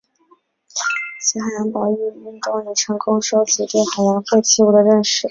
[0.67, 0.79] 国
[1.23, 1.95] 际海洋保育
[2.25, 5.29] 运动已成功收集对海洋废弃物的认识。